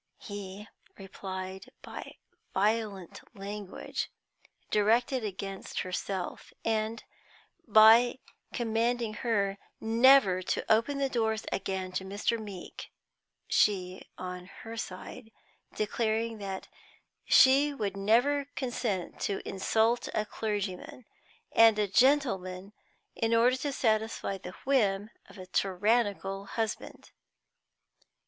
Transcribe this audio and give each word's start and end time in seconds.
He 0.17 0.67
replied 0.97 1.69
by 1.83 2.15
violent 2.55 3.21
language 3.35 4.09
directed 4.71 5.23
against 5.23 5.81
herself, 5.81 6.51
and 6.65 7.03
by 7.67 8.17
commanding 8.51 9.13
her 9.13 9.59
never 9.79 10.41
to 10.41 10.73
open 10.73 10.97
the 10.97 11.07
doors 11.07 11.45
again 11.51 11.91
to 11.91 12.03
Mr. 12.03 12.39
Meeke; 12.43 12.91
she, 13.45 14.01
on 14.17 14.47
her 14.47 14.75
side, 14.75 15.29
declaring 15.75 16.39
that 16.39 16.67
she 17.25 17.71
would 17.71 17.95
never 17.95 18.45
consent 18.55 19.19
to 19.21 19.47
insult 19.47 20.09
a 20.15 20.25
clergyman 20.25 21.05
and 21.51 21.77
a 21.77 21.87
gentleman 21.87 22.73
in 23.15 23.35
order 23.35 23.55
to 23.57 23.71
satisfy 23.71 24.39
the 24.39 24.55
whim 24.65 25.11
of 25.29 25.37
a 25.37 25.45
tyrannical 25.45 26.45
husband. 26.45 27.11